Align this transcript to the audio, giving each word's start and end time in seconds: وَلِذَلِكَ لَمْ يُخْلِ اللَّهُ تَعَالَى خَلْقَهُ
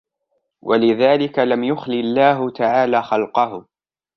وَلِذَلِكَ 0.61 1.39
لَمْ 1.39 1.63
يُخْلِ 1.63 1.93
اللَّهُ 1.93 2.49
تَعَالَى 2.49 3.03
خَلْقَهُ 3.03 3.65